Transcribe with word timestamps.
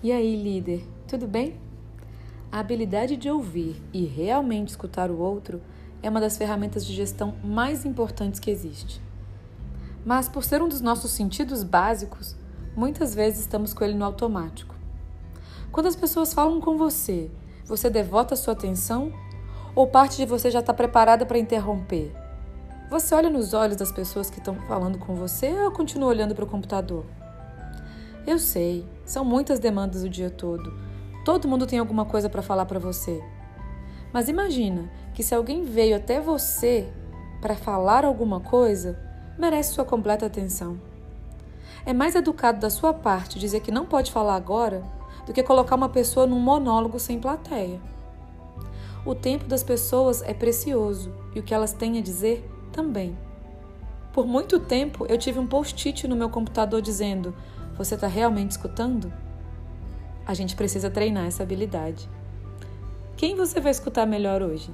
E 0.00 0.12
aí, 0.12 0.36
líder, 0.36 0.86
tudo 1.06 1.26
bem? 1.26 1.56
A 2.50 2.60
habilidade 2.60 3.16
de 3.16 3.28
ouvir 3.28 3.82
e 3.92 4.04
realmente 4.04 4.68
escutar 4.68 5.10
o 5.10 5.18
outro 5.18 5.60
é 6.02 6.08
uma 6.08 6.20
das 6.20 6.38
ferramentas 6.38 6.86
de 6.86 6.94
gestão 6.94 7.34
mais 7.42 7.84
importantes 7.84 8.40
que 8.40 8.50
existe. 8.50 9.02
Mas, 10.06 10.28
por 10.28 10.44
ser 10.44 10.62
um 10.62 10.68
dos 10.68 10.80
nossos 10.80 11.10
sentidos 11.10 11.62
básicos, 11.62 12.36
muitas 12.76 13.14
vezes 13.14 13.40
estamos 13.40 13.74
com 13.74 13.84
ele 13.84 13.94
no 13.94 14.04
automático. 14.04 14.74
Quando 15.72 15.86
as 15.86 15.96
pessoas 15.96 16.32
falam 16.32 16.60
com 16.60 16.78
você, 16.78 17.30
você 17.66 17.90
devota 17.90 18.36
sua 18.36 18.54
atenção 18.54 19.12
ou 19.74 19.88
parte 19.88 20.16
de 20.16 20.24
você 20.24 20.50
já 20.50 20.60
está 20.60 20.72
preparada 20.72 21.26
para 21.26 21.38
interromper? 21.38 22.14
Você 22.90 23.14
olha 23.14 23.28
nos 23.28 23.52
olhos 23.52 23.76
das 23.76 23.92
pessoas 23.92 24.30
que 24.30 24.38
estão 24.38 24.54
falando 24.62 24.98
com 24.98 25.14
você 25.14 25.52
ou 25.60 25.70
continua 25.70 26.08
olhando 26.08 26.34
para 26.34 26.46
o 26.46 26.48
computador? 26.48 27.04
Eu 28.26 28.38
sei, 28.38 28.86
são 29.04 29.26
muitas 29.26 29.58
demandas 29.58 30.02
o 30.02 30.08
dia 30.08 30.30
todo. 30.30 30.72
Todo 31.22 31.46
mundo 31.46 31.66
tem 31.66 31.78
alguma 31.78 32.06
coisa 32.06 32.30
para 32.30 32.40
falar 32.40 32.64
para 32.64 32.78
você. 32.78 33.22
Mas 34.10 34.30
imagina 34.30 34.90
que 35.12 35.22
se 35.22 35.34
alguém 35.34 35.64
veio 35.64 35.96
até 35.96 36.18
você 36.18 36.88
para 37.42 37.54
falar 37.54 38.06
alguma 38.06 38.40
coisa, 38.40 38.98
merece 39.38 39.74
sua 39.74 39.84
completa 39.84 40.24
atenção. 40.24 40.80
É 41.84 41.92
mais 41.92 42.14
educado 42.14 42.58
da 42.58 42.70
sua 42.70 42.94
parte 42.94 43.38
dizer 43.38 43.60
que 43.60 43.70
não 43.70 43.84
pode 43.84 44.10
falar 44.10 44.34
agora 44.34 44.82
do 45.26 45.34
que 45.34 45.42
colocar 45.42 45.76
uma 45.76 45.90
pessoa 45.90 46.26
num 46.26 46.40
monólogo 46.40 46.98
sem 46.98 47.20
plateia. 47.20 47.82
O 49.04 49.14
tempo 49.14 49.44
das 49.44 49.62
pessoas 49.62 50.22
é 50.22 50.32
precioso 50.32 51.12
e 51.34 51.38
o 51.38 51.42
que 51.42 51.52
elas 51.52 51.74
têm 51.74 51.98
a 51.98 52.02
dizer 52.02 52.54
também. 52.68 53.16
Por 54.12 54.26
muito 54.26 54.58
tempo 54.58 55.06
eu 55.06 55.18
tive 55.18 55.38
um 55.38 55.46
post-it 55.46 56.06
no 56.08 56.16
meu 56.16 56.28
computador 56.28 56.80
dizendo: 56.82 57.34
Você 57.76 57.94
está 57.94 58.06
realmente 58.06 58.52
escutando? 58.52 59.12
A 60.26 60.34
gente 60.34 60.56
precisa 60.56 60.90
treinar 60.90 61.26
essa 61.26 61.42
habilidade. 61.42 62.08
Quem 63.16 63.34
você 63.34 63.60
vai 63.60 63.72
escutar 63.72 64.06
melhor 64.06 64.42
hoje? 64.42 64.70